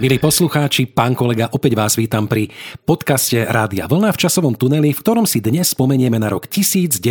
[0.00, 2.48] Milí poslucháči, pán kolega, opäť vás vítam pri
[2.88, 7.04] podcaste Rádia Vlna v časovom tuneli, v ktorom si dnes spomenieme na rok 1975.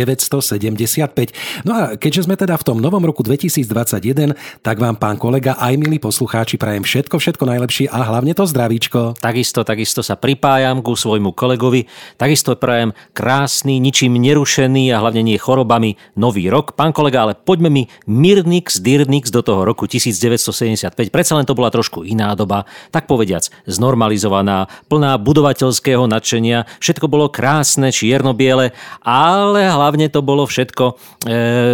[1.62, 4.34] No a keďže sme teda v tom novom roku 2021,
[4.66, 9.22] tak vám, pán kolega, aj milí poslucháči, prajem všetko, všetko najlepšie a hlavne to zdravíčko.
[9.22, 11.86] Takisto, takisto sa pripájam ku svojmu kolegovi,
[12.18, 16.74] takisto prajem krásny, ničím nerušený a hlavne nie chorobami nový rok.
[16.74, 20.90] Pán kolega, ale poďme mi Mirnix, Dirnix do toho roku 1975.
[21.14, 27.28] Predsa len to bola trošku iná doba tak povediac, znormalizovaná, plná budovateľského nadšenia, všetko bolo
[27.28, 28.72] krásne, čierno-biele,
[29.04, 30.94] ale hlavne to bolo všetko e,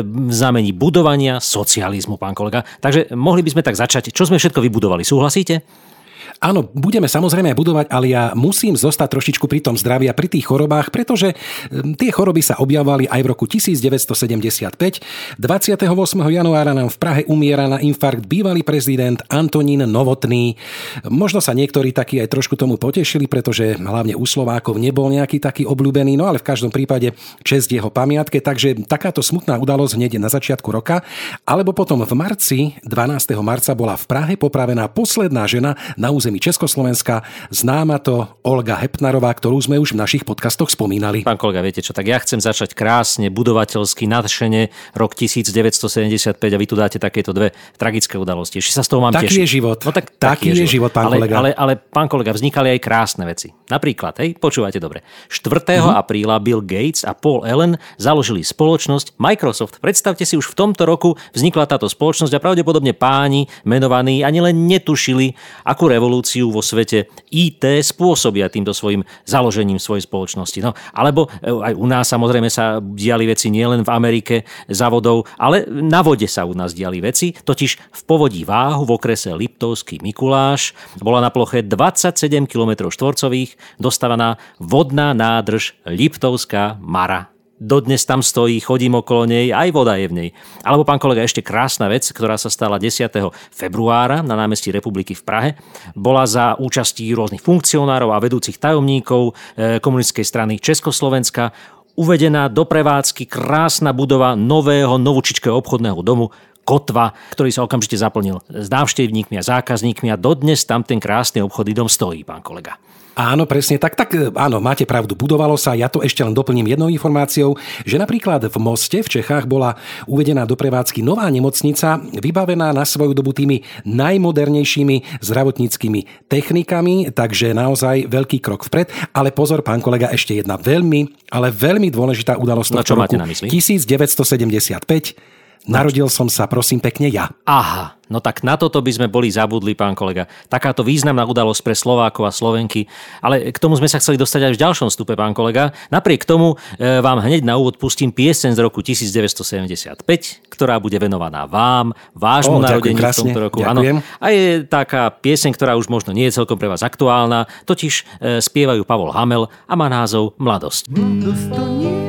[0.03, 2.67] v znamení budovania socializmu, pán kolega.
[2.83, 4.11] Takže mohli by sme tak začať.
[4.11, 5.07] Čo sme všetko vybudovali?
[5.07, 5.87] Súhlasíte?
[6.37, 10.45] Áno, budeme samozrejme budovať, ale ja musím zostať trošičku pri tom zdraví a pri tých
[10.45, 11.33] chorobách, pretože
[11.73, 15.41] tie choroby sa objavovali aj v roku 1975.
[15.41, 15.89] 28.
[16.29, 20.61] januára nám v Prahe umiera na infarkt bývalý prezident Antonín Novotný.
[21.09, 25.65] Možno sa niektorí takí aj trošku tomu potešili, pretože hlavne u Slovákov nebol nejaký taký
[25.65, 27.17] obľúbený, no ale v každom prípade
[27.49, 31.01] čest jeho pamiatke, takže takáto smutná udalosť hneď na začiatku roka.
[31.49, 33.41] Alebo potom v marci, 12.
[33.41, 37.23] marca bola v Prahe popravená posledná žena na území území Československa,
[37.55, 41.23] známa to Olga Hepnarová, ktorú sme už v našich podcastoch spomínali.
[41.23, 46.67] Pán kolega, viete čo, tak ja chcem začať krásne, budovateľsky, nadšene, rok 1975 a vy
[46.67, 48.59] tu dáte takéto dve tragické udalosti.
[48.59, 49.39] Ešte sa z toho mám taký tešiť.
[49.39, 49.79] je život.
[49.87, 51.35] No tak, taký, taký je život, pán ale, kolega.
[51.39, 53.55] Ale, ale, pán kolega, vznikali aj krásne veci.
[53.71, 55.07] Napríklad, hej, počúvajte dobre.
[55.31, 55.47] 4.
[55.47, 55.95] Uh-huh.
[55.95, 59.79] apríla Bill Gates a Paul Allen založili spoločnosť Microsoft.
[59.79, 64.67] Predstavte si, už v tomto roku vznikla táto spoločnosť a pravdepodobne páni menovaní ani len
[64.67, 70.65] netušili, akú revolúciu revolúciu vo svete IT spôsobia týmto svojim založením svojej spoločnosti.
[70.65, 75.69] No, alebo e, aj u nás samozrejme sa diali veci nielen v Amerike závodov, ale
[75.69, 80.73] na vode sa u nás diali veci, totiž v povodí Váhu v okrese Liptovský Mikuláš
[81.05, 89.01] bola na ploche 27 km štvorcových dostavaná vodná nádrž Liptovská Mara Dodnes tam stojí, chodím
[89.01, 90.29] okolo nej, aj voda je v nej.
[90.61, 93.09] Alebo, pán kolega, ešte krásna vec, ktorá sa stala 10.
[93.49, 95.51] februára na námestí Republiky v Prahe,
[95.97, 101.57] bola za účastí rôznych funkcionárov a vedúcich tajomníkov e, komunistickej strany Československa
[101.97, 106.29] uvedená do prevádzky krásna budova nového novučičkého obchodného domu
[106.67, 111.73] Kotva, ktorý sa okamžite zaplnil s návštevníkmi a zákazníkmi a dodnes tam ten krásny obchodný
[111.79, 112.77] dom stojí, pán kolega.
[113.17, 113.97] Áno, presne tak.
[113.97, 115.73] Tak e, áno, máte pravdu, budovalo sa.
[115.73, 117.57] Ja to ešte len doplním jednou informáciou,
[117.89, 123.17] že napríklad v Moste v Čechách bola uvedená do prevádzky nová nemocnica, vybavená na svoju
[123.17, 128.93] dobu tými najmodernejšími zdravotníckými technikami, takže naozaj veľký krok vpred.
[129.17, 132.77] Ale pozor, pán kolega, ešte jedna veľmi, ale veľmi dôležitá udalosť.
[132.77, 133.49] No čo máte na mysli?
[133.49, 135.36] 1975
[135.67, 137.35] Narodil som sa, prosím, pekne ja.
[137.43, 140.31] Aha, no tak na toto by sme boli zabudli, pán kolega.
[140.47, 142.87] Takáto významná udalosť pre Slovákov a Slovenky.
[143.19, 145.75] Ale k tomu sme sa chceli dostať aj v ďalšom stupe, pán kolega.
[145.91, 150.07] Napriek tomu e, vám hneď na úvod pustím piesen z roku 1975,
[150.55, 153.67] ktorá bude venovaná vám, vášmu narodeniu v tomto roku.
[153.67, 153.83] Áno.
[154.23, 158.39] A je taká pieseň, ktorá už možno nie je celkom pre vás aktuálna, totiž e,
[158.39, 160.95] spievajú Pavol Hamel a má názov Mladosť.
[160.95, 162.06] Mladosť to nie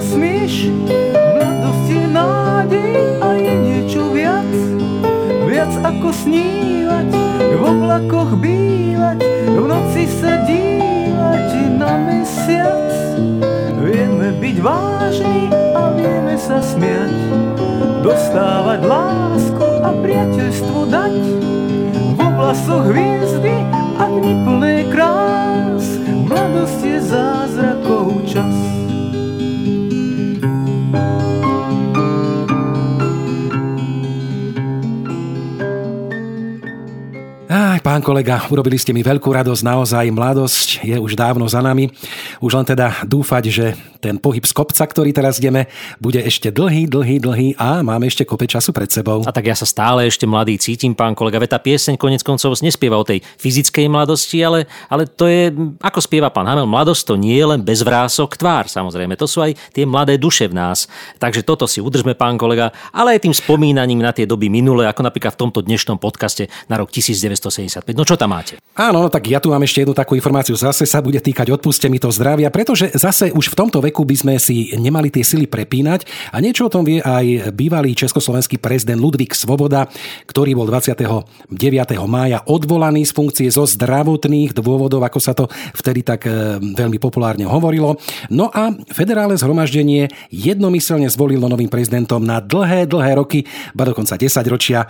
[0.00, 0.54] túlať sa smieš,
[1.36, 4.48] mladosť je nádej a je niečo viac,
[5.44, 12.88] viac ako snívať, v oblakoch bývať, v noci sa dívať na mesiac.
[13.76, 17.12] Vieme byť vážni a vieme sa smiať,
[18.00, 21.16] dostávať lásku a priateľstvo dať.
[22.16, 23.68] Vo vlasoch hviezdy
[24.00, 25.84] a dni plné krás,
[26.24, 28.69] mladosť je zázrakov čas.
[37.90, 41.90] Pán kolega, urobili ste mi veľkú radosť, naozaj mladosť je už dávno za nami.
[42.38, 43.66] Už len teda dúfať, že
[44.00, 45.68] ten pohyb z kopca, ktorý teraz ideme,
[46.00, 49.22] bude ešte dlhý, dlhý, dlhý a máme ešte kope času pred sebou.
[49.28, 51.36] A tak ja sa stále ešte mladý cítim, pán kolega.
[51.36, 55.52] Veď tá pieseň konec koncov nespieva o tej fyzickej mladosti, ale, ale to je,
[55.84, 59.14] ako spieva pán Hamel, mladosť to nie je len bezvrások tvár, samozrejme.
[59.20, 60.88] To sú aj tie mladé duše v nás.
[61.20, 65.04] Takže toto si udržme, pán kolega, ale aj tým spomínaním na tie doby minulé, ako
[65.04, 67.84] napríklad v tomto dnešnom podcaste na rok 1975.
[67.92, 68.56] No čo tam máte?
[68.78, 70.54] Áno, tak ja tu mám ešte jednu takú informáciu.
[70.54, 74.16] Zase sa bude týkať odpuste mi to zdravia, pretože zase už v tomto veku by
[74.16, 79.02] sme si nemali tie sily prepínať a niečo o tom vie aj bývalý československý prezident
[79.02, 79.90] Ludvík Svoboda,
[80.30, 81.26] ktorý bol 29.
[82.06, 87.48] mája odvolaný z funkcie zo zdravotných dôvodov, ako sa to vtedy tak e, veľmi populárne
[87.48, 87.98] hovorilo.
[88.30, 93.40] No a federálne zhromaždenie jednomyselne zvolilo novým prezidentom na dlhé, dlhé roky,
[93.72, 94.84] ba dokonca 10 ročia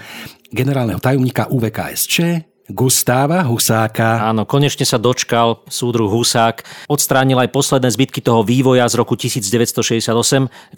[0.51, 4.23] generálneho tajomníka UVKSČ Gustáva Husáka.
[4.31, 6.87] Áno, konečne sa dočkal súdruh Husák.
[6.87, 10.07] Odstránil aj posledné zbytky toho vývoja z roku 1968,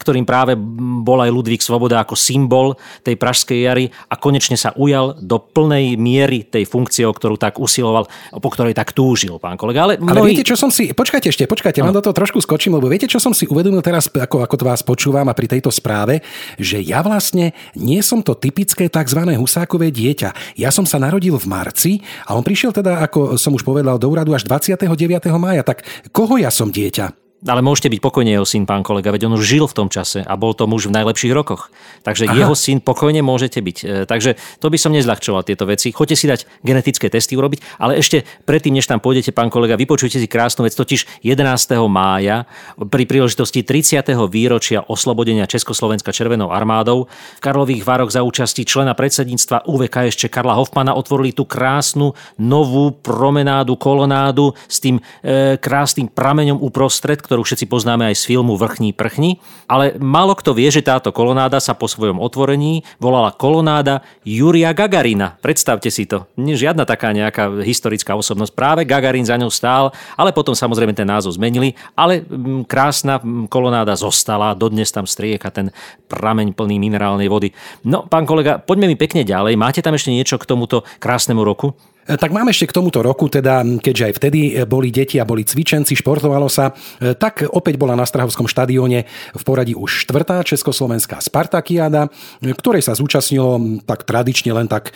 [0.01, 0.57] ktorým práve
[1.05, 2.73] bol aj Ludvík Svoboda ako symbol
[3.05, 7.61] tej pražskej jary a konečne sa ujal do plnej miery tej funkcie, o ktorú tak
[7.61, 8.09] usiloval,
[8.41, 9.85] po ktorej tak túžil, pán kolega.
[9.85, 10.17] Ale, mnohí...
[10.17, 10.89] Ale viete, čo som si...
[10.97, 11.93] Počkajte ešte, počkajte, no.
[11.93, 14.81] do toho trošku skočím, lebo viete, čo som si uvedomil teraz, ako, ako to vás
[14.81, 16.25] počúvam a pri tejto správe,
[16.57, 19.21] že ja vlastne nie som to typické tzv.
[19.37, 20.57] husákové dieťa.
[20.57, 23.99] Ja som sa narodil v marci marci a on prišiel teda, ako som už povedal,
[23.99, 24.87] do úradu až 29.
[25.35, 25.63] mája.
[25.67, 25.83] Tak
[26.15, 27.22] koho ja som dieťa?
[27.43, 30.23] Ale môžete byť pokojne jeho syn, pán kolega, veď on už žil v tom čase
[30.23, 31.69] a bol to muž v najlepších rokoch.
[32.07, 32.35] Takže Aha.
[32.39, 33.77] jeho syn pokojne môžete byť.
[33.83, 35.91] E, takže to by som nezľahčoval tieto veci.
[35.91, 40.23] Choďte si dať genetické testy urobiť, ale ešte predtým, než tam pôjdete, pán kolega, vypočujte
[40.23, 41.43] si krásnu vec, totiž 11.
[41.91, 42.47] mája
[42.79, 44.07] pri príležitosti 30.
[44.31, 50.55] výročia oslobodenia Československa Červenou armádou v Karlových Vároch za účasti člena predsedníctva UVK ešte Karla
[50.55, 57.65] Hoffmana otvorili tú krásnu novú promenádu, kolonádu s tým e, krásnym prameňom uprostred, ktorú všetci
[57.65, 61.89] poznáme aj z filmu Vrchní prchni, ale málo kto vie, že táto kolonáda sa po
[61.89, 65.33] svojom otvorení volala kolonáda Juria Gagarina.
[65.41, 66.29] Predstavte si to.
[66.37, 68.53] Nie žiadna taká nejaká historická osobnosť.
[68.53, 73.49] Práve Gagarin za ňou stál, ale potom samozrejme ten názov zmenili, ale mm, krásna mm,
[73.49, 75.73] kolonáda zostala, dodnes tam strieka ten
[76.13, 77.49] prameň plný minerálnej vody.
[77.81, 79.57] No, pán kolega, poďme mi pekne ďalej.
[79.57, 81.73] Máte tam ešte niečo k tomuto krásnemu roku?
[82.03, 85.27] E, tak máme ešte k tomuto roku, teda keďže aj vtedy e, boli deti a
[85.27, 90.43] boli cvičenci, športovalo sa, e, tak opäť bola na Strahovskom štadióne v poradí už štvrtá
[90.43, 92.11] československá Spartakiada,
[92.43, 94.91] ktorej sa zúčastnilo tak tradične len tak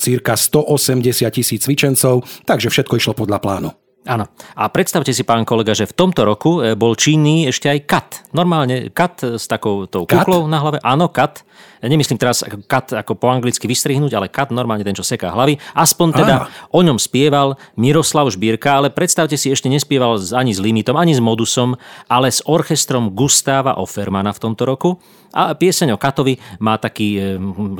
[0.00, 3.79] cirka 180 tisíc cvičencov, takže všetko išlo podľa plánu.
[4.08, 4.24] Áno.
[4.56, 8.08] A predstavte si, pán kolega, že v tomto roku bol činný ešte aj kat.
[8.32, 10.80] Normálne kat s takou tou kuklou na hlave.
[10.80, 11.44] Áno, kat.
[11.84, 15.60] Ja nemyslím teraz kat ako po anglicky vystrihnúť, ale kat normálne ten, čo seká hlavy.
[15.76, 16.48] Aspoň teda Áno.
[16.72, 21.20] o ňom spieval Miroslav Žbírka, ale predstavte si, ešte nespieval ani s Limitom, ani s
[21.20, 21.76] Modusom,
[22.08, 24.96] ale s orchestrom Gustáva Offermana v tomto roku.
[25.32, 27.20] A pieseň o Katovi má taký e,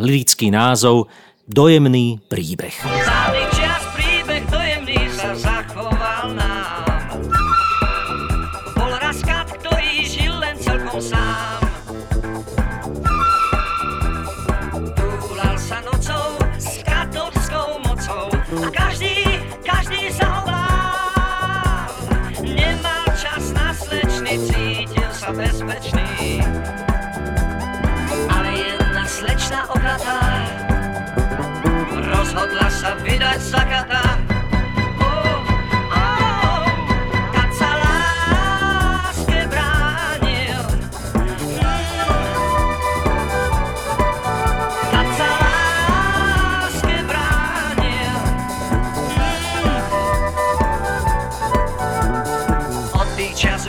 [0.01, 1.09] lirický názov
[1.45, 2.77] Dojemný príbeh.
[2.81, 3.60] Zálič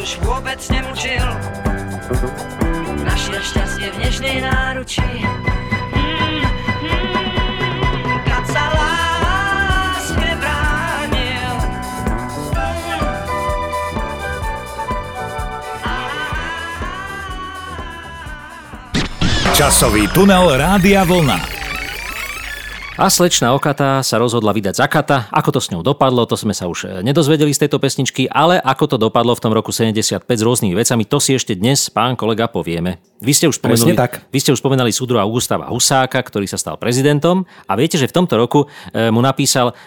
[0.01, 1.25] už vôbec nemučil.
[3.05, 5.05] Našiel šťastie v nežnej náruči.
[19.53, 21.60] Časový tunel Rádia Vlna.
[23.01, 25.25] A slečna Okata sa rozhodla vydať za Kata.
[25.33, 28.61] Ako to s ňou dopadlo, to sme sa už e, nedozvedeli z tejto pesničky, ale
[28.61, 32.13] ako to dopadlo v tom roku 75 s rôznymi vecami, to si ešte dnes, pán
[32.13, 33.01] kolega, povieme.
[33.21, 34.25] Vy ste už spomenuli, tak.
[34.33, 38.17] Vy ste už spomenali súdru Augustava Husáka, ktorý sa stal prezidentom a viete, že v
[38.17, 39.77] tomto roku e, mu napísal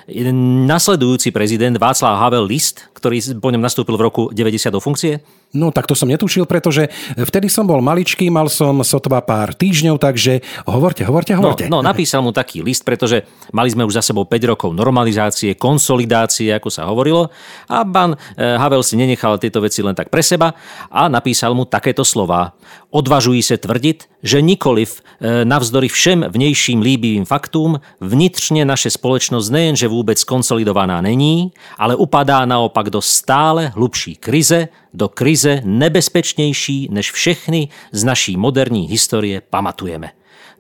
[0.70, 5.18] nasledujúci prezident Václav Havel list, ktorý po ňom nastúpil v roku 90 do funkcie?
[5.54, 10.02] No tak to som netušil, pretože vtedy som bol maličký, mal som sotva pár týždňov,
[10.02, 11.70] takže hovorte, hovorte, hovorte.
[11.70, 13.22] No, no napísal mu taký list, pretože
[13.54, 17.30] mali sme už za sebou 5 rokov normalizácie, konsolidácie, ako sa hovorilo
[17.70, 20.50] a pán eh, Havel si nenechal tieto veci len tak pre seba
[20.90, 22.50] a napísal mu takéto slova.
[22.96, 29.88] Odvažují se tvrdit, že nikoliv eh, navzdory všem vnějším líbivým faktům vnitřně naše společnost nejenže
[29.88, 37.68] vůbec konsolidovaná není, ale upadá naopak do stále hlubší krize, do krize nebezpečnější, než všechny
[37.92, 40.10] z naší moderní historie pamatujeme.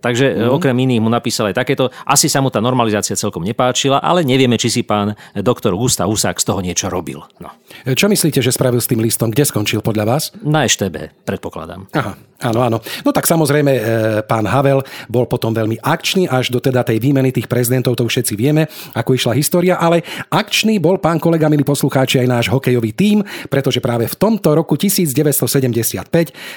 [0.04, 0.52] Takže mm.
[0.52, 1.88] okrem iných mu napísal aj takéto.
[2.04, 6.36] Asi sa mu tá normalizácia celkom nepáčila, ale nevieme, či si pán doktor Gustav Husák
[6.36, 7.24] z toho niečo robil.
[7.40, 7.48] No.
[7.88, 9.32] Čo myslíte, že spravil s tým listom?
[9.32, 10.22] Kde skončil podľa vás?
[10.44, 11.88] Na EŠTB, predpokladám.
[11.96, 12.12] Aha,
[12.44, 12.78] áno, áno.
[13.00, 13.82] No tak samozrejme, e,
[14.28, 18.36] pán Havel bol potom veľmi akčný až do teda tej výmeny tých prezidentov, to všetci
[18.36, 23.24] vieme, ako išla história, ale akčný bol pán kolega, milí poslucháči, aj náš hokejový tím,
[23.48, 26.04] pretože práve v tomto roku 1975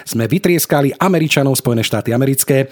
[0.04, 2.68] sme vytrieskali Američanov Spojené štáty americké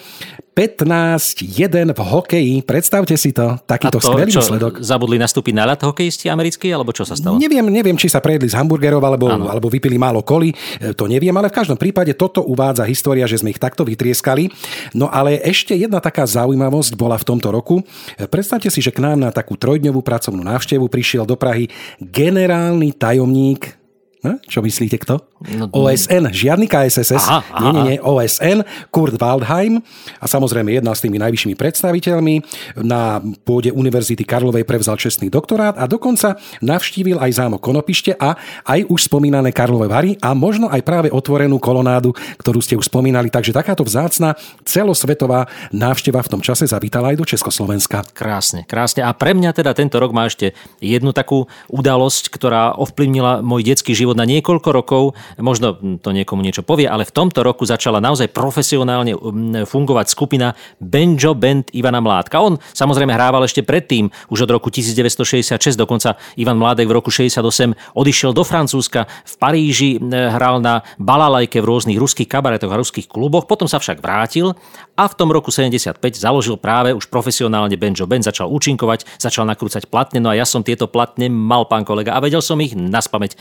[0.65, 2.55] 15-1 v hokeji.
[2.65, 4.81] Predstavte si to, takýto skvelý čo, výsledok.
[4.81, 7.37] Zabudli nastúpiť na ľad hokejisti americkí, alebo čo sa stalo?
[7.37, 10.49] Neviem, neviem, či sa prejedli z hamburgerov, alebo, alebo vypili málo koli.
[10.81, 14.49] E, to neviem, ale v každom prípade toto uvádza história, že sme ich takto vytrieskali.
[14.97, 17.85] No ale ešte jedna taká zaujímavosť bola v tomto roku.
[18.17, 21.69] E, predstavte si, že k nám na takú trojdňovú pracovnú návštevu prišiel do Prahy
[22.01, 23.84] generálny tajomník
[24.25, 25.21] No, čo myslíte kto?
[25.53, 27.61] No, OSN, žiadny KSSS, aha, aha.
[27.61, 29.85] nie, nie, nie, OSN, Kurt Waldheim
[30.17, 32.35] a samozrejme jedna s tými najvyššími predstaviteľmi
[32.81, 38.33] na pôde Univerzity Karlovej prevzal čestný doktorát a dokonca navštívil aj zámok Konopište a
[38.65, 43.29] aj už spomínané Karlové Vary a možno aj práve otvorenú kolonádu, ktorú ste už spomínali.
[43.29, 44.33] Takže takáto vzácna
[44.65, 48.01] celosvetová návšteva v tom čase zavítala aj do Československa.
[48.17, 49.05] Krásne, krásne.
[49.05, 53.93] A pre mňa teda tento rok má ešte jednu takú udalosť, ktorá ovplyvnila môj detský
[53.93, 55.03] život na niekoľko rokov,
[55.37, 60.55] možno to niekomu niečo povie, ale v tomto roku začala naozaj profesionálne um, fungovať skupina
[60.79, 62.39] Benjo Band Ivana Mládka.
[62.39, 67.75] On samozrejme hrával ešte predtým, už od roku 1966, dokonca Ivan Mládek v roku 68
[67.93, 73.45] odišiel do Francúzska, v Paríži hral na balalajke v rôznych ruských kabaretoch a ruských kluboch,
[73.45, 74.55] potom sa však vrátil
[74.95, 79.91] a v tom roku 75 založil práve už profesionálne Benjo Band, začal účinkovať, začal nakrúcať
[79.91, 83.35] platne, no a ja som tieto platne mal, pán kolega, a vedel som ich naspameť.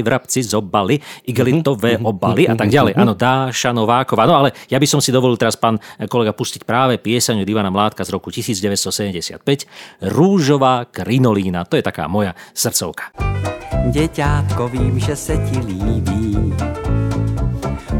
[0.00, 0.96] Zobali vrabci, zobali,
[1.28, 2.04] igelitové mhm.
[2.08, 2.96] obaly a tak ďalej.
[2.96, 4.24] Áno, Dáša Nováková.
[4.24, 5.76] No ale ja by som si dovolil teraz, pán
[6.08, 9.44] kolega, pustiť práve pieseň od Ivana Mládka z roku 1975
[10.08, 11.68] Rúžová krinolína.
[11.68, 13.12] To je taká moja srdcovka.
[13.92, 16.52] Děťátko, vím, že se ti líbí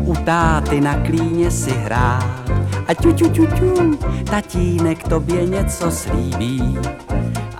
[0.04, 2.50] u táty na klíně si hrát
[2.86, 3.98] a ťu, ťu, ťu, ťu,
[4.30, 6.78] tatínek tobě něco slíbí,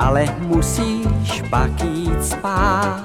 [0.00, 3.04] ale musíš pak jít spát.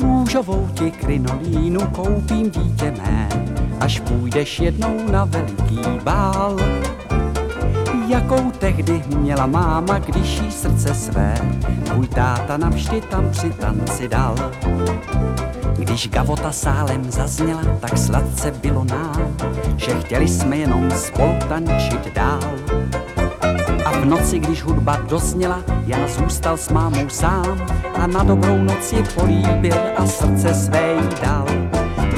[0.00, 3.28] Růžovou ti krinolínu koupím dítě mé,
[3.80, 6.56] až půjdeš jednou na veliký bál.
[8.08, 11.34] Jakou tehdy měla máma, když jí srdce své,
[11.84, 14.34] tvůj táta navždy tam při tanci dal.
[15.76, 19.36] Když gavota sálem zazněla, tak sladce bylo nám,
[19.76, 22.40] že chtěli jsme jenom spolu tančit dál.
[23.84, 28.92] A v noci, když hudba dozněla, já zůstal s mámou sám a na dobrou noc
[28.92, 31.46] ji políbil a srdce své jí dal.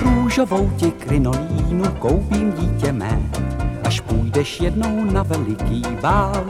[0.02, 3.23] Růžovou ti krinolínu koupím dítě mé,
[3.85, 6.45] až půjdeš jednou na veliký bál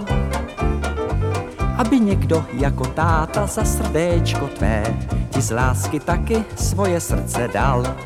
[1.83, 4.97] aby někdo jako táta za srdéčko tvé
[5.31, 7.97] ti z lásky taky svoje srdce dal.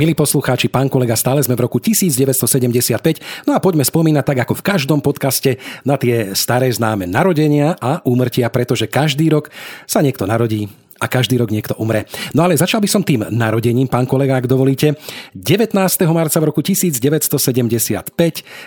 [0.00, 4.56] Milí poslucháči, pán kolega, stále sme v roku 1975, no a poďme spomínať tak ako
[4.56, 9.52] v každom podcaste na tie staré známe narodenia a úmrtia, pretože každý rok
[9.84, 12.08] sa niekto narodí, a každý rok niekto umre.
[12.32, 14.96] No ale začal by som tým narodením, pán kolega, ak dovolíte.
[15.36, 15.76] 19.
[16.12, 18.16] marca v roku 1975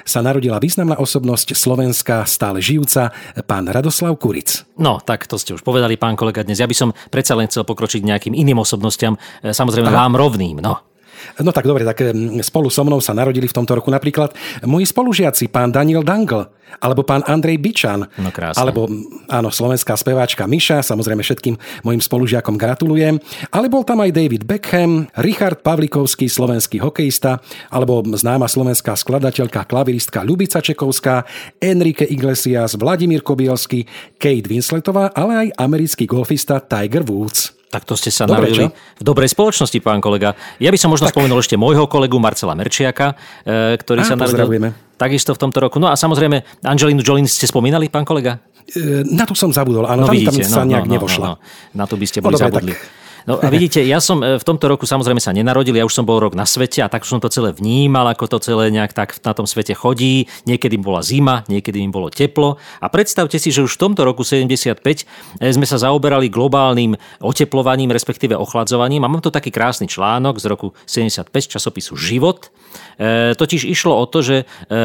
[0.05, 3.09] sa narodila významná osobnosť Slovenska, stále žijúca,
[3.49, 4.69] pán Radoslav Kuric.
[4.77, 6.61] No, tak to ste už povedali, pán kolega, dnes.
[6.61, 9.97] Ja by som predsa len chcel pokročiť nejakým iným osobnostiam, samozrejme Aha.
[9.97, 10.61] vám rovným.
[10.61, 10.92] No.
[11.42, 12.01] No tak dobre, tak
[12.44, 14.34] spolu so mnou sa narodili v tomto roku napríklad
[14.65, 16.50] moji spolužiaci, pán Daniel Dangl,
[16.82, 18.89] alebo pán Andrej Bičan, no alebo
[19.30, 23.22] áno, slovenská speváčka Miša, samozrejme všetkým mojim spolužiakom gratulujem,
[23.53, 30.25] ale bol tam aj David Beckham, Richard Pavlikovský, slovenský hokejista, alebo známa slovenská skladateľka, klaviristka
[30.25, 31.30] Ľubica Čekovská,
[31.62, 33.86] Enrique Iglesias, Vladimír Kobielský,
[34.18, 37.52] Kate Winsletová, ale aj americký golfista Tiger Woods.
[37.74, 39.01] Tak to ste sa Dobre, narodili čo?
[39.01, 40.38] v dobrej spoločnosti, pán kolega.
[40.62, 41.18] Ja by som možno tak.
[41.18, 45.82] spomenul ešte môjho kolegu Marcela Merčiaka, e, ktorý Á, sa narodil takisto v tomto roku.
[45.82, 48.38] No a samozrejme, Angelinu Jolie ste spomínali, pán kolega?
[48.70, 50.94] E, na to som zabudol, áno, no, tam, vidíte, tam sa no, nejak no, no,
[51.01, 51.25] nevošla.
[51.25, 51.74] No, no.
[51.74, 52.74] Na to by ste boli no, dobre, zabudli.
[52.77, 55.96] Tak No a vidíte, ja som e, v tomto roku samozrejme sa nenarodil, ja už
[55.96, 58.92] som bol rok na svete a tak som to celé vnímal, ako to celé nejak
[58.92, 60.27] tak na tom svete chodí.
[60.44, 62.60] Niekedy bola zima, niekedy im bolo teplo.
[62.84, 65.03] A predstavte si, že už v tomto roku 75 e,
[65.56, 69.08] sme sa zaoberali globálnym oteplovaním, respektíve ochladzovaním.
[69.08, 72.51] A mám tu taký krásny článok z roku 75 časopisu Život.
[73.00, 74.36] E, totiž išlo o to, že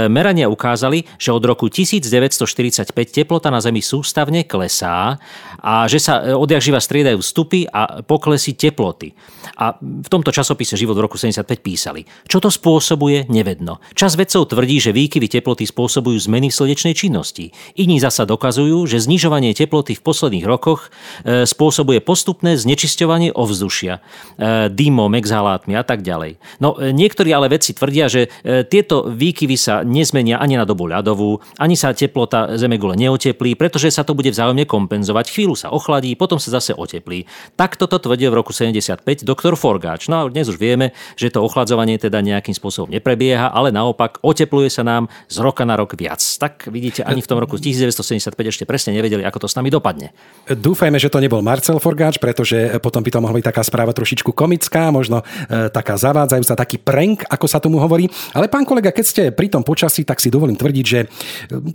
[0.06, 5.18] merania ukázali, že od roku 1945 teplota na Zemi sústavne klesá
[5.58, 9.16] a že sa odjak živa striedajú vstupy a pokles poklesy teploty.
[9.56, 13.80] A v tomto časopise Život v roku 75 písali, čo to spôsobuje, nevedno.
[13.96, 17.56] Čas vedcov tvrdí, že výkyvy teploty spôsobujú zmeny v slnečnej činnosti.
[17.80, 20.92] Iní zasa dokazujú, že znižovanie teploty v posledných rokoch
[21.24, 24.04] e, spôsobuje postupné znečisťovanie ovzdušia,
[24.36, 26.36] e, dymom, exhalátmi a tak ďalej.
[26.60, 28.28] No, e, niektorí ale vedci tvrdia, že
[28.68, 34.04] tieto výkyvy sa nezmenia ani na dobu ľadovú, ani sa teplota Zemegule neoteplí, pretože sa
[34.04, 35.32] to bude vzájomne kompenzovať.
[35.32, 37.24] Chvíľu sa ochladí, potom sa zase oteplí.
[37.56, 40.10] Takto to tvrdil v roku 75 doktor Forgáč.
[40.10, 44.74] No a dnes už vieme, že to ochladzovanie teda nejakým spôsobom neprebieha, ale naopak otepluje
[44.74, 46.18] sa nám z roka na rok viac.
[46.18, 50.10] Tak vidíte, ani v tom roku 1975 ešte presne nevedeli, ako to s nami dopadne.
[50.50, 54.32] Dúfajme, že to nebol Marcel Forgáč, pretože potom by to mohla byť taká správa trošičku
[54.32, 58.08] komická, možno e, taká zavádzajúca, taký prank, ako sa tomu hovorí.
[58.32, 61.06] Ale pán kolega, keď ste pri tom počasí, tak si dovolím tvrdiť, že e,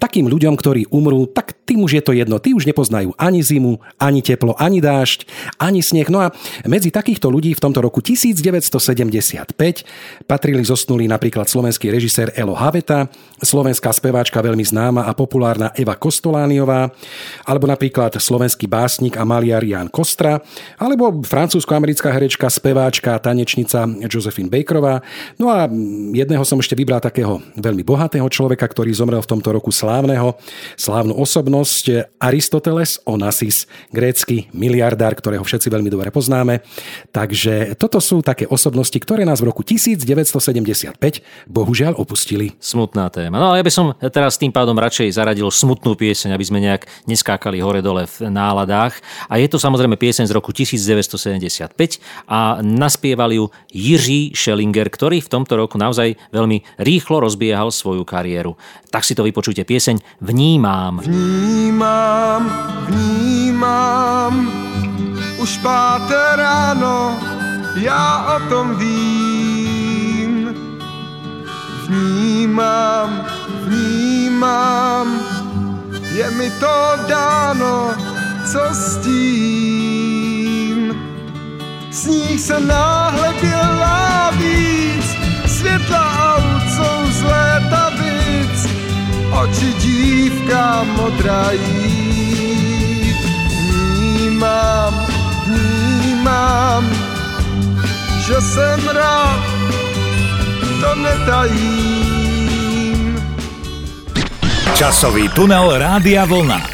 [0.01, 2.41] takým ľuďom, ktorí umrú, tak tým už je to jedno.
[2.41, 5.29] Tí už nepoznajú ani zimu, ani teplo, ani dážď,
[5.61, 6.09] ani sneh.
[6.09, 6.32] No a
[6.65, 9.53] medzi takýchto ľudí v tomto roku 1975
[10.25, 13.11] patrili zosnulí napríklad slovenský režisér Elo Haveta,
[13.43, 16.89] slovenská speváčka veľmi známa a populárna Eva Kostolániová,
[17.43, 20.39] alebo napríklad slovenský básnik a maliar Jan Kostra,
[20.79, 25.03] alebo francúzsko-americká herečka, speváčka, tanečnica Josephine Bakerová.
[25.37, 25.67] No a
[26.15, 30.39] jedného som ešte vybral takého veľmi bohatého človeka, ktorý zomrel v tomto roku slávneho,
[30.79, 36.22] slávnu osobnosť Aristoteles Onassis, grécky miliardár, ktorého všetci veľmi dobre poznáme.
[37.11, 40.95] Takže toto sú také osobnosti, ktoré nás v roku 1975
[41.49, 42.55] bohužiaľ opustili.
[42.59, 43.39] Smutná téma.
[43.39, 46.85] No ale ja by som teraz tým pádom radšej zaradil smutnú pieseň, aby sme nejak
[47.09, 48.99] neskákali hore-dole v náladách.
[49.27, 51.73] A je to samozrejme pieseň z roku 1975
[52.29, 58.55] a naspievali ju Jiří Schellinger, ktorý v tomto roku naozaj veľmi rýchlo rozbiehal svoju kariéru.
[58.93, 61.01] Tak si to vypočujte pieseň Vnímám.
[61.03, 62.43] Vnímám,
[62.87, 64.33] vnímám,
[65.43, 67.19] už páté ráno,
[67.75, 70.55] já o tom vím.
[71.87, 73.25] Vnímám,
[73.67, 75.19] vnímám,
[76.15, 77.91] je mi to dáno,
[78.51, 80.95] co s tím.
[81.91, 85.05] Sníh se náhle dělá víc,
[85.45, 88.67] světla aut jsou z léta víc,
[89.31, 92.02] oči dívka modrají.
[96.33, 96.89] Vnímám,
[98.25, 99.43] že jsem rád,
[100.81, 102.33] to netajím.
[104.73, 106.72] Časový tunel Rádia Vlna.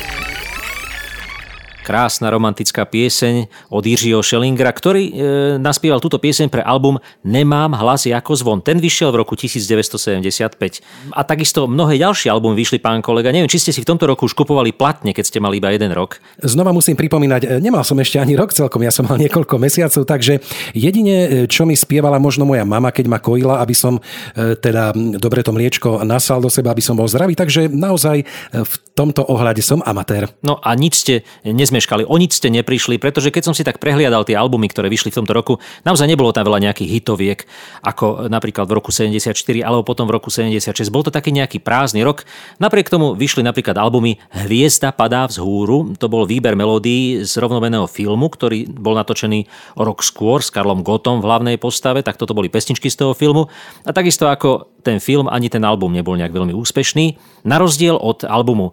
[1.90, 5.14] Krásna romantická pieseň od Jiřího Schellingera, ktorý e,
[5.58, 8.60] naspieval túto pieseň pre album Nemám hlas ako zvon.
[8.62, 10.86] Ten vyšiel v roku 1975.
[11.18, 13.34] A takisto mnohé ďalšie albumy vyšli, pán kolega.
[13.34, 15.90] Neviem, či ste si v tomto roku už kupovali platne, keď ste mali iba jeden
[15.90, 16.22] rok.
[16.38, 20.06] Znova musím pripomínať, e, nemal som ešte ani rok celkom, ja som mal niekoľko mesiacov,
[20.06, 20.46] takže
[20.78, 24.94] jedine, e, čo mi spievala možno moja mama, keď ma kojila, aby som e, teda
[25.18, 28.22] dobre to mliečko nasal do seba, aby som bol zdravý, takže naozaj
[28.54, 30.28] v tomto ohľade som amatér.
[30.44, 33.80] No a nič ste nezme nezmeškali, o nič ste neprišli, pretože keď som si tak
[33.80, 35.54] prehliadal tie albumy, ktoré vyšli v tomto roku,
[35.88, 37.40] naozaj nebolo tam veľa nejakých hitoviek,
[37.86, 39.32] ako napríklad v roku 74
[39.64, 40.92] alebo potom v roku 76.
[40.92, 42.28] Bol to taký nejaký prázdny rok.
[42.60, 48.28] Napriek tomu vyšli napríklad albumy Hviezda padá vzhúru, to bol výber melódií z rovnomeného filmu,
[48.28, 49.48] ktorý bol natočený
[49.80, 53.14] o rok skôr s Karlom Gotom v hlavnej postave, tak toto boli pesničky z toho
[53.16, 53.48] filmu.
[53.86, 57.20] A takisto ako ten film ani ten album nebol nejak veľmi úspešný.
[57.46, 58.72] Na rozdiel od albumu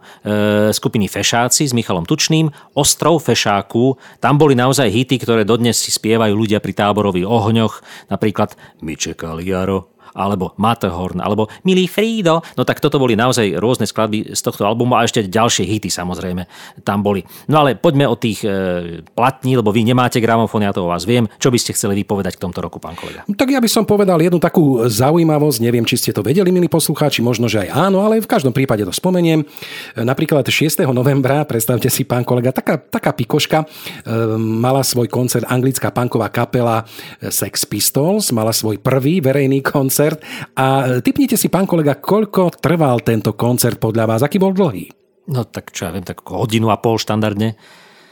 [0.70, 6.37] skupiny Fešáci s Michalom Tučným, Ostrov Fešáku, tam boli naozaj hity, ktoré dodnes si spievajú
[6.37, 7.74] ľudia pri táborových ohňoch,
[8.12, 12.40] napríklad My čekali Jaro, alebo Matterhorn, alebo Milý Frído.
[12.57, 16.48] No tak toto boli naozaj rôzne skladby z tohto albumu a ešte ďalšie hity samozrejme
[16.81, 17.20] tam boli.
[17.52, 21.05] No ale poďme od tých e, platní, lebo vy nemáte gramofón, ja to o vás
[21.05, 21.29] viem.
[21.37, 23.29] Čo by ste chceli vypovedať k tomto roku, pán kolega?
[23.29, 27.20] Tak ja by som povedal jednu takú zaujímavosť, neviem, či ste to vedeli, milí poslucháči,
[27.20, 29.44] možno, že aj áno, ale v každom prípade to spomeniem.
[29.98, 30.88] Napríklad 6.
[30.96, 33.66] novembra, predstavte si, pán kolega, taká, taká pikoška, e,
[34.38, 36.87] mala svoj koncert anglická punková kapela
[37.20, 40.22] Sex Pistols, mala svoj prvý verejný koncert koncert.
[40.54, 44.20] A typnite si, pán kolega, koľko trval tento koncert podľa vás?
[44.22, 44.86] Aký bol dlhý?
[45.26, 47.58] No tak čo ja viem, tak hodinu a pol štandardne.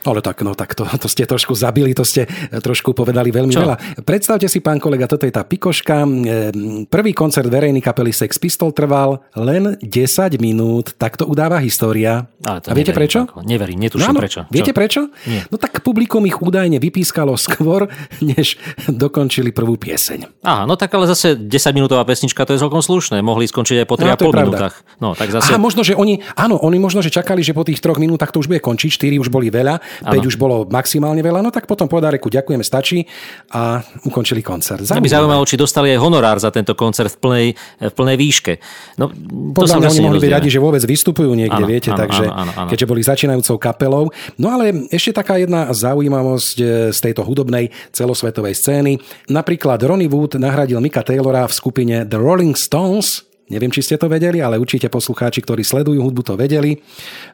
[0.04, 2.28] Ale tak, no tak to, to ste trošku zabili, to ste
[2.60, 3.60] trošku povedali veľmi Čo?
[3.64, 3.76] veľa.
[4.04, 6.04] Predstavte si, pán kolega, toto je tá pikoška.
[6.92, 12.28] Prvý koncert verejný kapely Sex Pistol trval len 10 minút, tak to udáva história.
[12.44, 13.18] Ale to A viete neverím, prečo?
[13.24, 14.40] Ako, neverím, netuším no, prečo.
[14.44, 14.52] Čo?
[14.52, 15.00] Viete prečo?
[15.24, 15.48] Nie.
[15.48, 17.88] No tak publikum ich údajne vypískalo skôr,
[18.20, 20.44] než dokončili prvú pieseň.
[20.44, 23.24] Aha, no tak ale zase 10 minútová pesnička to je celkom slušné.
[23.24, 24.74] Mohli skončiť aj po 3,5 no, minútach.
[25.00, 25.56] No, tak zase...
[25.56, 28.44] Aha, možno, že oni, áno, oni možno, že čakali, že po tých troch minútach to
[28.44, 31.86] už bude končiť, 4 už boli veľa 5 už bolo maximálne veľa, no tak potom
[31.86, 33.06] povedali, ďakujeme, stačí
[33.54, 34.82] a ukončili koncert.
[34.82, 37.46] Mňa by zaujímalo, či dostali aj honorár za tento koncert v plnej,
[37.78, 38.52] v plnej výške.
[38.98, 42.00] No, to Podľa mňa oni mohli byť radi, že vôbec vystupujú niekde, Áno, viete, áno,
[42.00, 42.68] takže áno, áno, áno.
[42.70, 44.04] keďže boli začínajúcou kapelou.
[44.40, 48.92] No ale ešte taká jedna zaujímavosť e, z tejto hudobnej celosvetovej scény.
[49.30, 54.08] Napríklad Ronnie Wood nahradil Mika Taylora v skupine The Rolling Stones, Neviem, či ste to
[54.08, 56.80] vedeli, ale určite poslucháči, ktorí sledujú hudbu, to vedeli.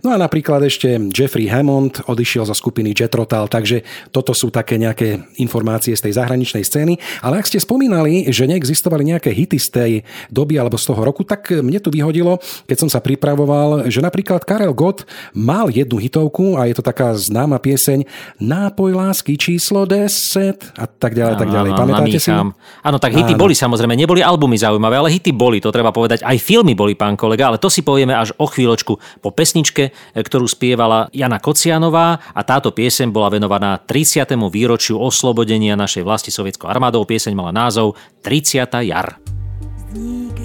[0.03, 4.75] No a napríklad ešte Jeffrey Hammond odišiel zo skupiny Jet Rotal, takže toto sú také
[4.75, 6.99] nejaké informácie z tej zahraničnej scény.
[7.23, 9.93] Ale ak ste spomínali, že neexistovali nejaké hity z tej
[10.35, 14.43] doby alebo z toho roku, tak mne tu vyhodilo, keď som sa pripravoval, že napríklad
[14.43, 18.03] Karel Gott mal jednu hitovku a je to taká známa pieseň
[18.43, 21.71] Nápoj lásky číslo 10 a tak ďalej, tak ďalej.
[21.79, 22.35] Pamätáte si?
[22.35, 23.43] Áno, tak hity Áno.
[23.47, 26.25] boli samozrejme, neboli albumy zaujímavé, ale hity boli, to treba povedať.
[26.25, 30.17] Aj filmy boli, pán kolega, ale to si povieme až o chvíľočku po pesničke, e,
[30.17, 34.49] ktorú spievala Jana Kocianová a táto pieseň bola venovaná 30.
[34.49, 37.05] výročiu oslobodenia našej vlasti sovietskou armádou.
[37.05, 38.65] Pieseň mala názov 30.
[38.89, 39.21] jar.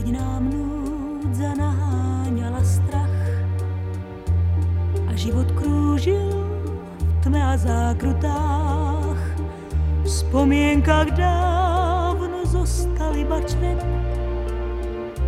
[0.06, 2.62] nám núdza naháňala
[5.08, 6.36] a život krúžil
[7.00, 9.20] v tme a zákrutách.
[10.06, 14.05] V spomienkach dávno zostali bačne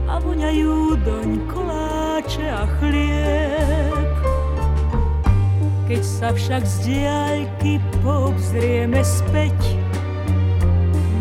[0.07, 4.11] a voňajú doň koláče a chlieb.
[5.87, 9.55] Keď sa však z diaľky poobzrieme späť,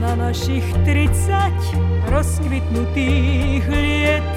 [0.06, 4.30] na našich 30 rozkvitnutých liet.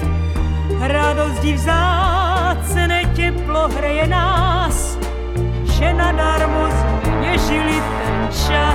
[0.80, 4.98] Radosti vzácne teplo hreje nás,
[5.78, 8.69] že nadarmo sme nežili ten čas.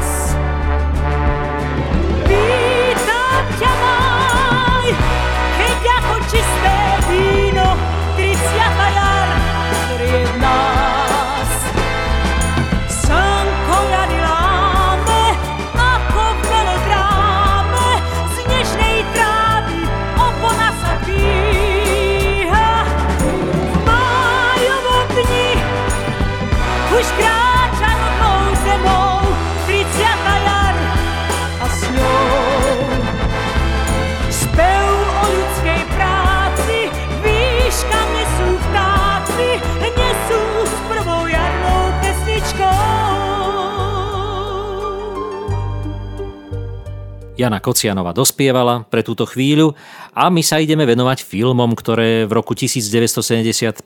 [47.45, 49.77] Jana Kocianova dospievala pre túto chvíľu
[50.15, 53.83] a my sa ideme venovať filmom, ktoré v roku 1975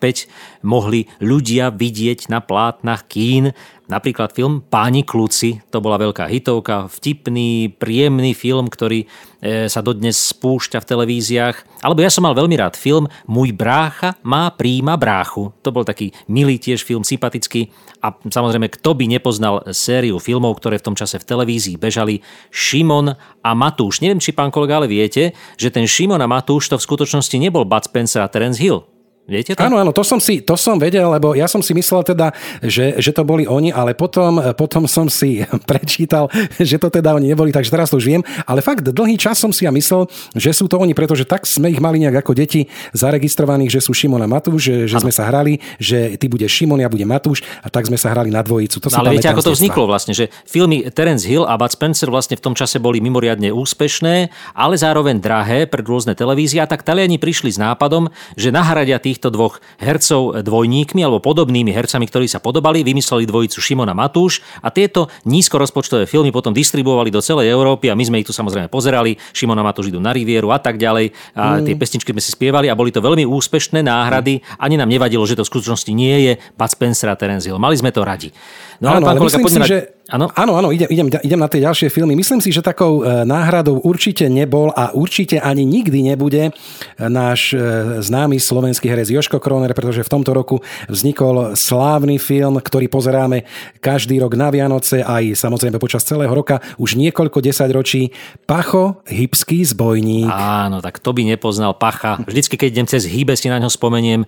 [0.62, 3.58] mohli ľudia vidieť na plátnach kín.
[3.90, 9.10] Napríklad film Páni kluci, to bola veľká hitovka, vtipný, príjemný film, ktorý
[9.42, 11.82] e, sa dodnes spúšťa v televíziách.
[11.82, 15.50] Alebo ja som mal veľmi rád film Môj brácha má príjma bráchu.
[15.66, 17.74] To bol taký milý tiež film, sympatický.
[18.06, 22.22] A samozrejme, kto by nepoznal sériu filmov, ktoré v tom čase v televízii bežali,
[22.54, 24.06] Šimon a Matúš.
[24.06, 27.64] Neviem, či pán kolega, ale viete, že ten Šimon a Matúš to v skutočnosti nebol
[27.64, 28.99] Bud Spencer a Terence Hill.
[29.30, 29.62] Viete to?
[29.62, 32.34] Áno, áno, to som, si, to som vedel, lebo ja som si myslel teda,
[32.66, 37.30] že, že to boli oni, ale potom, potom som si prečítal, že to teda oni
[37.32, 38.22] neboli, takže teraz to už viem.
[38.50, 41.70] Ale fakt, dlhý čas som si ja myslel, že sú to oni, pretože tak sme
[41.70, 42.66] ich mali nejak ako deti
[42.98, 46.82] zaregistrovaných, že sú Šimon a Matúš, že, že sme sa hrali, že ty budeš Šimon,
[46.82, 48.82] ja budem Matúš a tak sme sa hrali na dvojicu.
[48.82, 52.10] To No, ale viete, ako to vzniklo vlastne, že filmy Terence Hill a Bud Spencer
[52.10, 56.82] vlastne v tom čase boli mimoriadne úspešné, ale zároveň drahé pre rôzne televízie a tak
[56.82, 62.40] Taliani prišli s nápadom, že nahradia týchto dvoch hercov dvojníkmi alebo podobnými hercami, ktorí sa
[62.40, 68.00] podobali, vymysleli dvojicu Šimona Matúš a tieto nízkorozpočtové filmy potom distribuovali do celej Európy a
[68.00, 69.20] my sme ich tu samozrejme pozerali.
[69.36, 71.12] Šimona Matúš idú na Rivieru a tak ďalej.
[71.36, 74.40] A tie pesničky sme si spievali a boli to veľmi úspešné náhrady.
[74.56, 77.60] Ani nám nevadilo, že to v skutočnosti nie je Bud Spencer a Terence Hill.
[77.60, 78.32] Mali sme to radi.
[78.80, 79.68] No ale áno, pán ale kolega, myslím si, na...
[79.68, 79.80] že...
[80.10, 80.26] Áno?
[80.34, 82.18] Áno, áno, idem, idem, idem na tie ďalšie filmy.
[82.18, 86.50] Myslím si, že takou e, náhradou určite nebol a určite ani nikdy nebude
[86.98, 87.60] náš e,
[88.02, 93.50] známy slovenský herec Joško Kroner, pretože v tomto roku vznikol slávny film, ktorý pozeráme
[93.82, 98.14] každý rok na Vianoce, aj samozrejme počas celého roka, už niekoľko desaťročí.
[98.46, 100.30] Pacho, hybský zbojník.
[100.30, 102.22] Áno, tak to by nepoznal Pacha.
[102.24, 104.28] Vždycky, keď idem cez hýbe, si na ňo spomeniem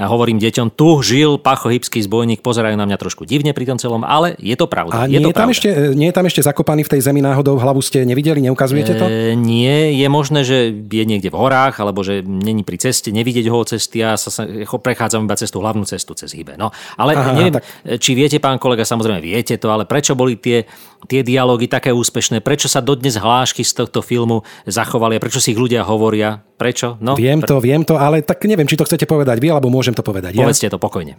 [0.00, 3.78] a hovorím deťom, tu žil Pacho Hybský zbojník, pozerajú na mňa trošku divne pri tom
[3.78, 5.04] celom, ale je to pravda.
[5.04, 5.54] A je nie to je, tam pravda.
[5.54, 9.04] ešte, nie je tam ešte zakopaný v tej zemi náhodou, hlavu ste nevideli, neukazujete to?
[9.06, 13.46] E, nie, je možné, že je niekde v horách, alebo že není pri ceste, nevidieť
[13.52, 14.00] ho cesty.
[14.00, 14.46] Ja teraz sa,
[14.78, 16.54] prechádzam iba cez tú hlavnú cestu, cez Hybe.
[16.54, 17.66] No, ale Aha, neviem, tak-
[17.98, 20.64] či viete, pán kolega, samozrejme viete to, ale prečo boli tie,
[21.10, 22.40] tie dialógy také úspešné?
[22.40, 26.40] Prečo sa dodnes hlášky z tohto filmu zachovali a prečo si ich ľudia hovoria?
[26.54, 26.94] Prečo?
[27.02, 29.98] No, Viem to, viem to, ale tak neviem, či to chcete povedať vy, alebo môžem
[29.98, 30.46] to povedať ja.
[30.46, 31.18] Povedzte to pokojne.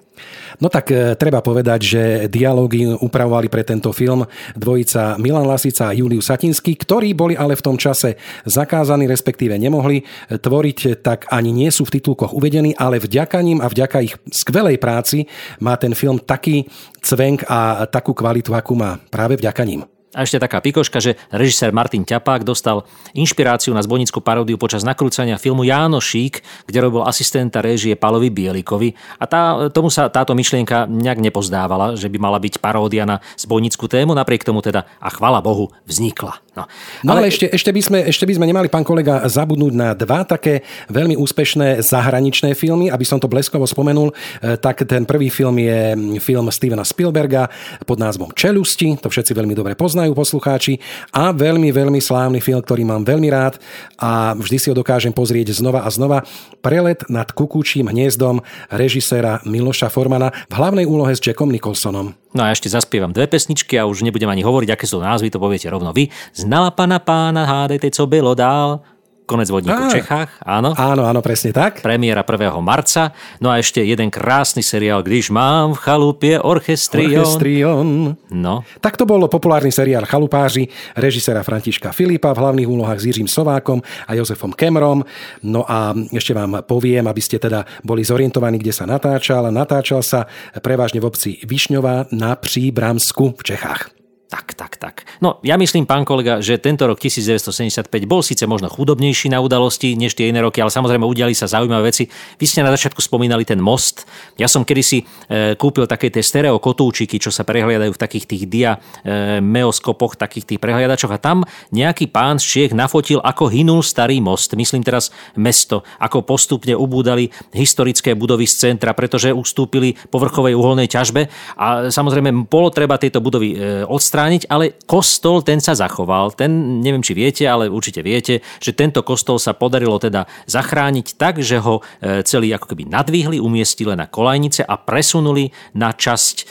[0.63, 4.24] No tak e, treba povedať, že dialógy upravovali pre tento film
[4.56, 8.16] dvojica Milan Lasica a Julius Satinský, ktorí boli ale v tom čase
[8.48, 13.72] zakázaní, respektíve nemohli tvoriť, tak ani nie sú v titulkoch uvedení, ale vďaka ním a
[13.72, 15.24] vďaka ich skvelej práci
[15.63, 16.67] má ten film taký
[17.00, 19.92] cvenk a takú kvalitu, akú má práve vďaka ním.
[20.13, 22.86] A ešte taká pikoška, že režisér Martin Ťapák dostal
[23.17, 28.93] inšpiráciu na zbonickú paródiu počas nakrúcania filmu Jánošík, kde robil asistenta réžie Palovi Bielikovi.
[29.17, 33.89] A tá, tomu sa táto myšlienka nejak nepozdávala, že by mala byť paródia na zbojnickú
[33.89, 36.39] tému, napriek tomu teda, a chvala Bohu, vznikla.
[36.54, 36.69] No,
[37.02, 39.97] No ale, ale ešte, ešte, by sme, ešte by sme nemali, pán kolega, zabudnúť na
[39.97, 40.62] dva také
[40.93, 42.93] veľmi úspešné zahraničné filmy.
[42.93, 47.49] Aby som to bleskovo spomenul, e, tak ten prvý film je film Stevena Spielberga
[47.89, 48.93] pod názvom Čelusti.
[49.02, 49.73] To všetci veľmi dobre
[50.04, 50.84] poznajú poslucháči.
[51.16, 53.56] A veľmi, veľmi slávny film, ktorý mám veľmi rád
[53.96, 56.28] a vždy si ho dokážem pozrieť znova a znova.
[56.60, 62.12] Prelet nad kukučím hniezdom režiséra Miloša Formana v hlavnej úlohe s Jackom Nicholsonom.
[62.36, 65.39] No a ešte zaspievam dve pesničky a už nebudem ani hovoriť, aké sú názvy, to
[65.39, 66.12] poviete rovno vy.
[66.36, 68.84] Znala pana pána, hádejte, co bylo dál.
[69.23, 69.88] Konec vodníku Á.
[69.88, 70.75] v Čechách, áno.
[70.75, 71.79] Áno, áno, presne tak.
[71.79, 72.59] Premiéra 1.
[72.59, 73.15] marca.
[73.39, 77.23] No a ešte jeden krásny seriál, Když mám v chalupie orchestrion.
[77.23, 77.88] Orchestrion.
[78.27, 80.67] No, Tak to bol populárny seriál Chalupáři
[80.99, 85.07] režisera Františka Filipa v hlavných úlohách s Jiřím Sovákom a Jozefom Kemrom.
[85.43, 89.47] No a ešte vám poviem, aby ste teda boli zorientovaní, kde sa natáčal.
[89.55, 90.27] Natáčal sa
[90.59, 94.03] prevažne v obci Višňová na Příbramsku v Čechách.
[94.34, 94.96] Tak, tak, tak.
[95.22, 99.93] No, ja myslím, pán kolega, že tento rok 1975 bol síce možno chudobnejší na udalosti
[99.93, 102.10] než tie iné roky, ale samozrejme udiali sa zaujímavé veci.
[102.41, 104.10] Vy ste na začiatku spomínali ten most.
[104.41, 108.43] Ja som kedysi e, kúpil také tie stereo kotúčiky, čo sa prehliadajú v takých tých
[108.50, 113.86] dia e, meoskopoch, takých tých prehliadačoch a tam nejaký pán z Čiech nafotil, ako hynul
[113.86, 114.58] starý most.
[114.58, 121.30] Myslím teraz mesto, ako postupne ubúdali historické budovy z centra, pretože ustúpili povrchovej uholnej ťažbe
[121.54, 123.86] a samozrejme bolo treba tieto budovy e,
[124.23, 126.31] odstrániť, ale kostol ten sa zachoval.
[126.31, 131.43] Ten, neviem či viete, ale určite viete, že tento kostol sa podarilo teda zachrániť tak,
[131.43, 136.43] že ho e, celý ako keby nadvihli, umiestili na kolajnice a presunuli na časť, e,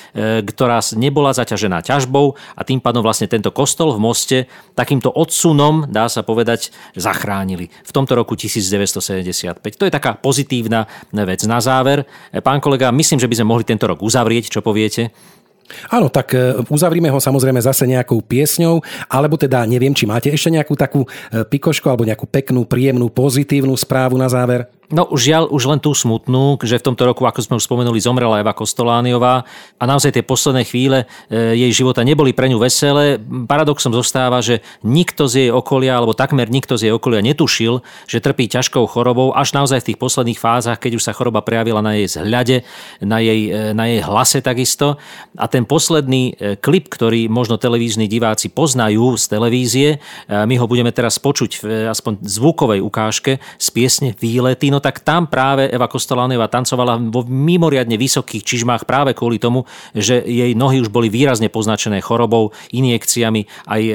[0.45, 4.39] ktorá nebola zaťažená ťažbou a tým pádom vlastne tento kostol v moste
[4.77, 7.73] takýmto odsunom, dá sa povedať, zachránili.
[7.89, 9.81] V tomto roku 1975.
[9.81, 11.41] To je taká pozitívna vec.
[11.49, 12.05] Na záver,
[12.37, 14.53] e, pán kolega, myslím, že by sme mohli tento rok uzavrieť.
[14.53, 15.17] Čo poviete?
[15.89, 20.53] Áno, tak e, uzavrime ho samozrejme zase nejakou piesňou, alebo teda neviem, či máte ešte
[20.53, 21.09] nejakú takú e,
[21.45, 24.69] pikošku alebo nejakú peknú, príjemnú, pozitívnu správu na záver.
[24.93, 28.45] No žiaľ, už len tú smutnú, že v tomto roku, ako sme už spomenuli, zomrela
[28.45, 29.49] Eva Kostolániová
[29.81, 33.17] a naozaj tie posledné chvíle e, jej života neboli pre ňu veselé.
[33.49, 38.21] Paradoxom zostáva, že nikto z jej okolia, alebo takmer nikto z jej okolia netušil, že
[38.21, 41.97] trpí ťažkou chorobou, až naozaj v tých posledných fázach, keď už sa choroba prejavila na
[41.97, 42.61] jej zhľade,
[43.01, 45.01] na jej, e, na jej hlase takisto.
[45.41, 49.89] A ten posledný e, klip, ktorý možno televízni diváci poznajú z televízie,
[50.29, 55.31] my ho budeme teraz počuť v aspoň zvukovej ukážke z piesne Výlety, no tak tam
[55.31, 59.63] práve Eva Kostolániová tancovala vo mimoriadne vysokých čižmách práve kvôli tomu,
[59.95, 63.93] že jej nohy už boli výrazne poznačené chorobou, injekciami, aj e,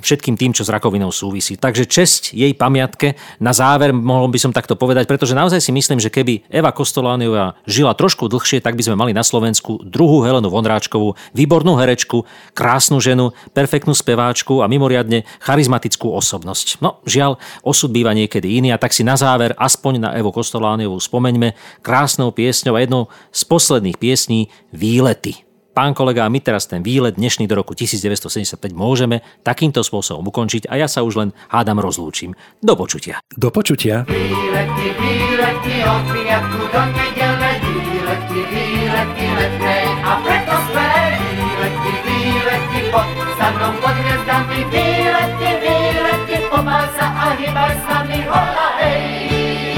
[0.00, 1.60] všetkým tým, čo s rakovinou súvisí.
[1.60, 6.00] Takže česť jej pamiatke na záver, mohol by som takto povedať, pretože naozaj si myslím,
[6.00, 10.48] že keby Eva Kostolániová žila trošku dlhšie, tak by sme mali na Slovensku druhú Helenu
[10.48, 12.24] Vondráčkovú, výbornú herečku,
[12.56, 16.80] krásnu ženu, perfektnú speváčku a mimoriadne charizmatickú osobnosť.
[16.80, 21.02] No, žiaľ, osud býva niekedy iný a tak si na záver aspoň na Evo Kostolániovú
[21.02, 25.42] spomeňme krásnou piesňou a jednou z posledných piesní Výlety.
[25.76, 30.80] Pán kolega, my teraz ten výlet dnešný do roku 1975 môžeme takýmto spôsobom ukončiť a
[30.80, 32.32] ja sa už len hádam rozlúčim.
[32.64, 33.20] Do počutia.
[33.36, 34.08] Do počutia.
[34.08, 40.88] Výlety, výlety, od piatku do nedele, výlety, výlety, letné a preto sme
[41.36, 48.18] výlety, výlety, pod za mnou pod hviazdami, výlety, výlety, pomal sa a hýbaj s nami,
[48.24, 49.75] hola, hej.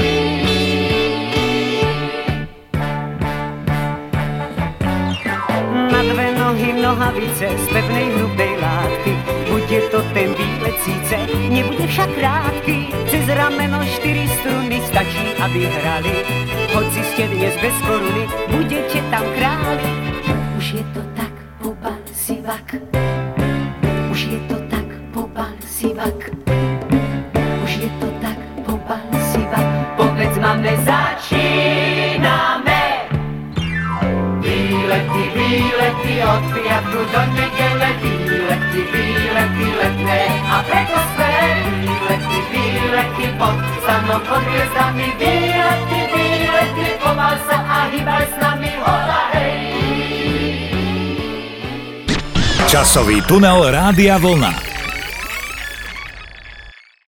[6.89, 9.13] Nohavice z pevnej hrubej látky
[9.45, 11.15] Bude to ten výlet síce,
[11.53, 16.13] nebude však krátky Cez rameno štyri struny stačí, aby hrali
[16.73, 19.85] Hoci ste dnes bez koruny, budete tam králi
[20.57, 22.67] Už je to tak, pobal si vak.
[24.09, 26.19] Už je to tak, pobal si vak.
[27.63, 29.67] Už je to tak, pobal si vak.
[29.93, 31.28] Povedz máme začít
[35.89, 41.33] výlety od piatku do nedele, výlety, výlety letné a preto své
[41.81, 49.21] výlety, výlety pod stanom pod hviezdami, výlety, výlety, pomal sa a hýbaj s nami, hola
[49.33, 49.57] hej.
[52.69, 54.53] Časový tunel Rádia Vlna.